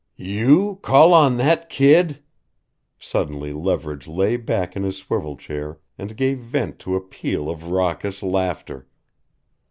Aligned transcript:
"You 0.17 0.79
call 0.81 1.13
on 1.13 1.37
that 1.37 1.69
kid" 1.69 2.23
Suddenly 2.97 3.53
Leverage 3.53 4.07
lay 4.07 4.35
back 4.35 4.75
in 4.75 4.81
his 4.81 4.97
swivel 4.97 5.37
chair 5.37 5.77
and 5.95 6.17
gave 6.17 6.39
vent 6.39 6.79
to 6.79 6.95
a 6.95 7.01
peal 7.01 7.51
of 7.51 7.67
raucous 7.69 8.23
laughter. 8.23 8.87